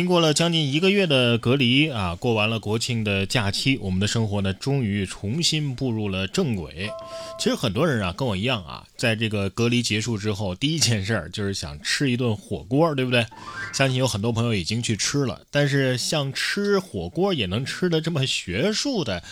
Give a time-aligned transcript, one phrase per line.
[0.00, 6.90] 经过了将近一个月的隔离啊，过完了国庆的假期，我们的生活呢，终于重新步入了正轨。
[7.38, 13.26] 其实很多人啊，跟我一样啊，在这个隔离结束之后，第一件事儿就是想吃一顿火锅，对不对？
[13.74, 19.22] 相信有很多朋友已经去吃了，但是像吃火锅也能吃的这么学术的。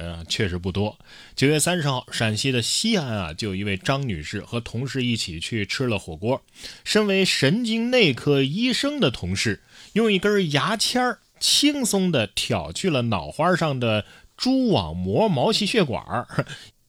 [0.00, 0.96] 嗯，确实不多。
[1.34, 6.40] 九月三十号，陕西的西安啊，就有一位张女士和同事一起去吃了火锅。
[6.84, 9.60] 身为神经内科医生的同事，
[9.94, 14.04] 用一根牙签儿轻松地挑去了脑花上的
[14.36, 16.26] 蛛网膜毛细血管。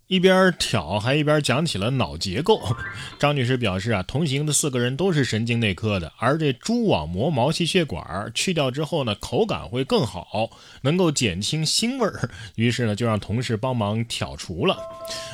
[0.09, 2.59] 一边挑还一边讲起了脑结构。
[3.19, 10.49] 张女士表示啊，同行的四个人都是神经内科的，而这蛛网膜毛细血管去掉之后呢，口感会更好，
[10.81, 12.27] 能够减轻腥味儿。
[12.57, 14.75] 于是呢，就让同事帮忙挑除了。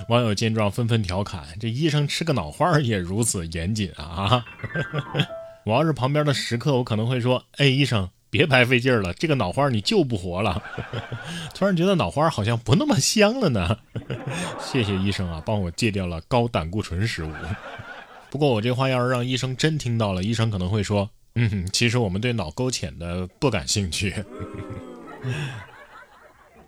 [0.09, 4.43] 网友见状纷纷调侃：这医生吃个脑花也如此严谨啊！
[5.65, 8.09] 我要是旁边的食客，我可能会说：哎，医生。
[8.27, 10.61] 别白费劲儿了，这个脑花你救不活了。
[11.55, 13.77] 突然觉得脑花好像不那么香了呢。
[14.59, 17.31] 谢谢医生啊，帮我戒掉了高胆固醇食物。
[18.29, 24.13] 不过我这话要是让医生真听到了，医生可能会说：“嗯，其实我们对脑沟浅的不感兴趣。”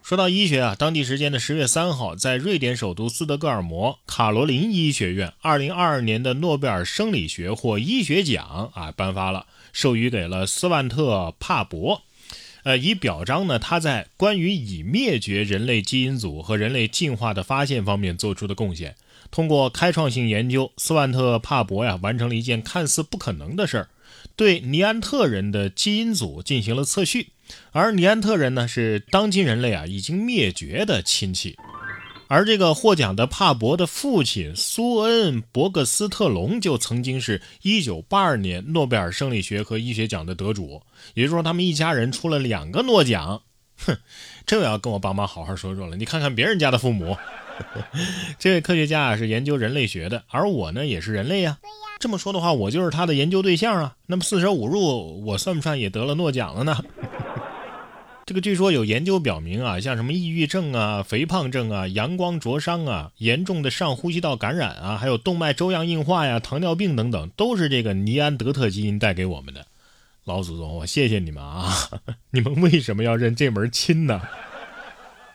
[0.02, 9.45] 说到医学啊，当地时间的十月三号，在瑞典首都斯德哥尔摩卡罗林医学院，二零二二年的诺贝尔生理学或医学奖啊颁发了。
[9.73, 12.02] 授予给了斯万特·帕博，
[12.68, 18.98] 呃，以表彰呢他在关于已灭绝人类基因组和人类进化的发现方面做出的贡献。
[19.32, 23.88] 通过开创性研究，斯万特·帕博呀完成了一件看似不可能的事儿，
[24.36, 27.30] 对尼安特人的基因组进行了测序。
[27.72, 31.56] 而尼安特人呢是当今人类啊已经灭绝的亲戚。
[32.28, 40.81] 而这个获奖的帕博的父亲苏恩·伯格斯特隆就曾经是一九八二年诺贝尔生理学和医学奖的得主，
[41.14, 43.42] 也就是说，他们一家人出了两个诺奖。
[43.86, 43.95] 哼，
[44.45, 45.95] 这我要跟我爸妈好好说说了。
[45.95, 47.16] 你看看别人家的父母，
[48.39, 51.57] 这位科学家啊是研究人类学的，而我呢也是人类呀。
[52.00, 53.96] 这么说的话，我就是他的研究对象啊。
[54.06, 56.84] 那么四舍五入，我算不算也得了诺奖了呢？
[58.28, 69.66] 这个据说有研究表明啊，像什么抑郁症啊、肥胖症啊、阳光灼伤啊、严重的上呼吸道感染啊，还有动脉粥样硬化呀、糖尿病等等，都是这个尼安德特基因带给我们的。
[70.26, 71.74] 老祖宗，我谢谢你们啊！
[72.32, 74.22] 你们为什么要认这门亲呢？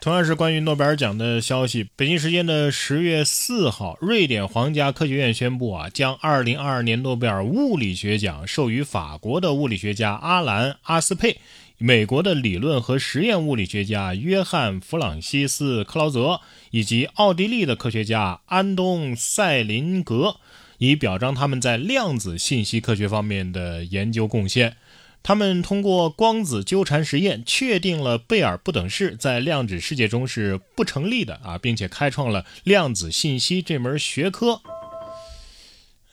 [0.03, 11.39] 同样是关于诺贝尔奖的消息，北京时间的十月四号，瑞典皇家科学院宣布啊，将二零二二年诺贝尔物理学奖授予法国的物理学家阿兰·阿斯佩。
[11.79, 16.41] 美国的理论和实验物理学家约翰·弗朗西斯·克劳泽
[16.73, 20.39] 以及奥地利的科学家安东·塞林格，
[20.79, 24.77] 以表彰他们在量子信息科学方面的研究贡献。
[25.23, 34.61] 他们通过光子纠缠实验确定了贝尔不等式在量子世界中是不成立的啊，并且开创了量子信息这门学科。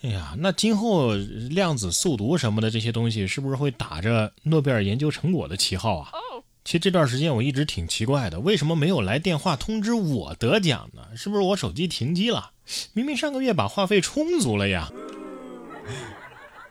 [0.02, 6.12] 哎呀，那今后量子速读什么的这些东西，是不是会打着诺贝尔研究成果的旗号啊？
[6.64, 11.18] 其实这段时间我一直挺奇怪的，为什么没有来电话通知我得奖呢？
[11.18, 12.52] 是不是我手机停机了？
[12.94, 14.92] 明明上个月把话费充足了呀。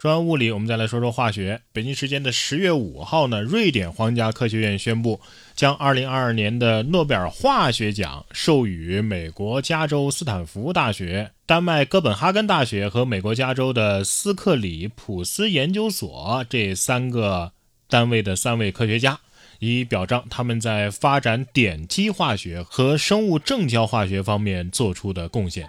[0.00, 1.60] 说完物理，我们再来说说化学。
[1.72, 5.20] 北京时间的十月五号呢，瑞典皇家科学院宣布，
[5.56, 17.50] 将二零二二年的诺贝尔化学奖授予美国加州斯坦福大学、丹麦哥本哈根大学和美国加州的斯克里普斯研究所这三个
[17.88, 19.18] 单位的三位科学家，
[19.58, 25.68] 以表彰他们在发展点基化学和生物正交化学方面做出的贡献。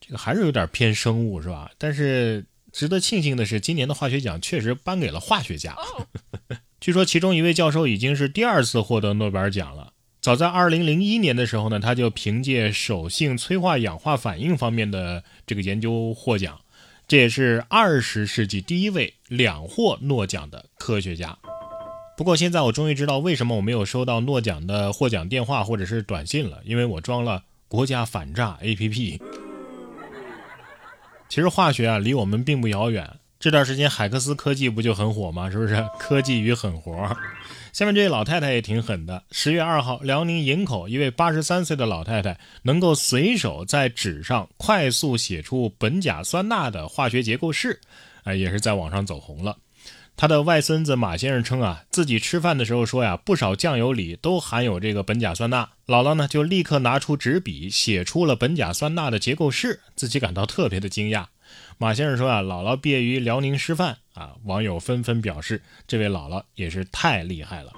[0.00, 1.68] 这个还是有点偏生物，是吧？
[1.76, 2.44] 但是。
[2.72, 5.76] 值得庆幸的是，今年的化学奖确实颁给了化学家。
[6.80, 9.92] 据说其中一位教授已经是第二次获得诺贝尔奖了。
[10.20, 16.60] 早在2001年的时候呢，他就凭借手性催化氧化反应方面的这个研究获奖，
[17.06, 21.38] 这也是20世纪第一位两获诺奖的科学家。
[22.16, 29.47] 不过现在我终于知道为什么我没有收到诺奖的获奖电话或者是短信了，因为我装了国家反诈 APP。
[31.28, 33.08] 其实化学啊，离我们并不遥远。
[33.38, 35.48] 这段时间海克斯科技不就很火吗？
[35.50, 35.86] 是不是？
[35.98, 37.16] 科技与狠活。
[37.72, 39.22] 下面这位老太太也挺狠的。
[39.30, 47.78] 十月二号，辽宁营口一位八十三岁的老太太，能够随手在纸上快速写出苯甲酸钠的化学结构式，
[48.24, 49.56] 啊，也是在网上走红了。
[50.20, 55.68] 他的外孙子马先生称啊，自己吃饭的时候说呀，不少酱油里都含有这个苯甲酸钠。
[55.86, 61.26] 姥姥呢，就立刻拿出纸笔写出了苯甲酸钠的结构式，自己感到特别的惊讶。
[61.78, 67.70] 马先生说啊，姥姥毕业于辽宁师范啊，网友纷纷表示，这位姥姥也是太厉害了。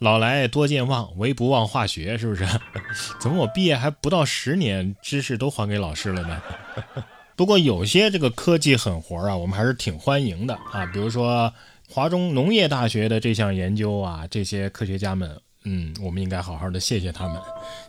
[0.00, 2.46] 老来多健忘，唯不忘化学，是不是？
[3.18, 6.42] 怎么我毕业还不到十年，知识都还给老师了呢？
[7.38, 10.84] 不过有些这个科技狠活啊，我们还是挺欢迎的啊。
[10.92, 11.54] 比如说
[11.88, 17.40] 华中农业大学的这项研究啊，这些科学家们，嗯，我们应该好好的谢谢他们。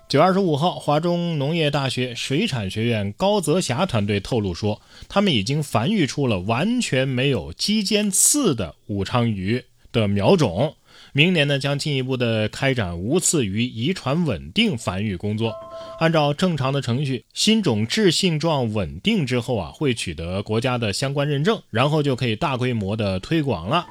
[0.07, 10.75] 九月二十五号，华中农业大学水产学院高泽霞团队透露说，他们已经繁育出了完全没有肌间刺的武昌鱼的苗种。
[11.13, 15.53] 明年呢，将进一步的开展无刺鱼遗传稳定繁育工作。
[15.99, 23.85] 按照正常的程序，新种质性状稳定之后啊，会取得国家的相关认证，然后就可以大规模的推广了。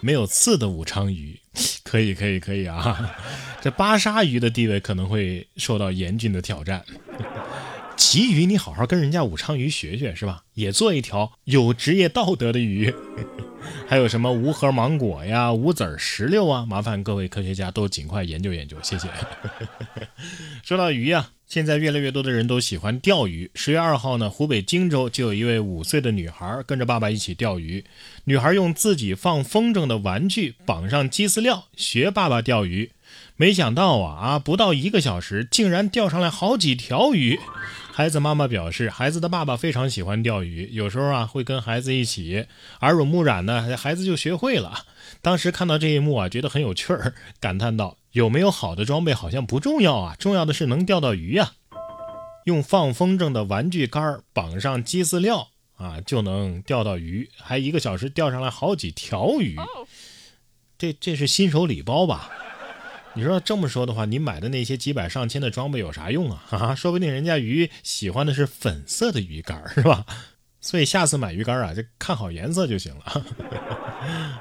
[0.00, 1.38] 没有刺的武昌鱼，
[1.82, 3.14] 可以可以可以啊！
[3.62, 6.84] 这巴沙鱼的地位可能会受到严峻的挑战。
[7.96, 10.42] 其余你好好跟人家武昌鱼学学是吧？
[10.54, 12.92] 也做一条有职业道德的鱼。
[13.86, 16.64] 还有什么无核芒果呀、无籽石榴啊？
[16.66, 19.08] 麻烦各位科学家都尽快研究研究，谢谢。
[20.64, 23.50] 说到鱼呀，现在越来越多的人都喜欢钓鱼。
[23.54, 27.84] 十月二号呢，湖北荆州就有一位五岁的女孩跟着爸爸一起钓鱼。
[28.24, 32.90] 女孩用自己放风筝的玩具绑上鸡饲料，学爸爸钓鱼。
[33.36, 37.38] 没想到啊啊，不到一个小时，竟然钓上来好几条鱼。
[37.92, 42.46] 孩子妈妈表示，孩子的爸爸非常喜欢钓鱼，有时候啊会跟孩子一起，
[42.80, 44.84] 耳濡目染呢，孩子就学会了。
[45.22, 51.52] 当时看到这一幕啊，觉得很有趣儿，感叹道：“有没有好的装备好像不重要啊，重要的是能钓到鱼呀！
[52.44, 59.56] 用放风筝的玩具杆绑上鸡饲料啊，就能钓到鱼，还一个小时钓上来好几条鱼。
[60.76, 62.30] 这这是新手礼包吧？”
[63.16, 66.44] 你说这么说的话，你买的那些几百上千的装备有啥用啊？
[66.48, 70.04] 哈哈，说不定人家鱼喜欢的是粉色的鱼竿，是吧？
[70.60, 73.24] 所以下次买鱼竿啊，就看好颜色就行了。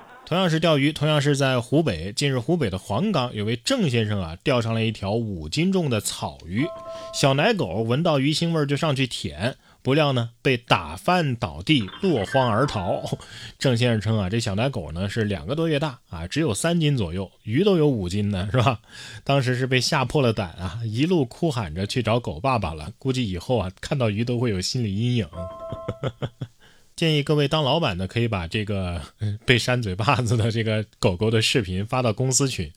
[0.25, 6.65] 同样是钓鱼，同样是在湖北，近日湖北的黄冈有位郑先生啊，钓上了一条五斤重的草鱼，
[7.13, 9.55] 小奶狗闻到鱼腥味就上去舔。
[9.83, 13.03] 不料呢，被打翻倒地，落荒而逃。
[13.59, 18.79] 郑先生称啊，这小奶狗呢是两个多月大啊，只有三斤左右，鱼都有五斤呢，是吧？
[19.25, 22.91] 当时是被吓破了胆啊，一路哭喊着去找狗爸爸了。
[22.97, 25.27] 估计以后啊，看到鱼都会有心理阴影。
[26.95, 29.01] 建议各位当老板的可以把这个
[29.45, 32.71] 被扇嘴巴子的这个狗狗的视频发到公司群，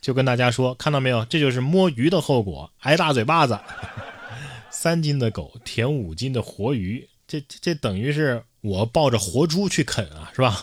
[0.00, 3.58] 就跟大家说，看到没有，这就是摸鱼的后果，挨大嘴巴子。
[4.82, 10.62] 三斤的狗舔五斤的活鱼，这这这等于是我抱着活猪去啃啊，是吧？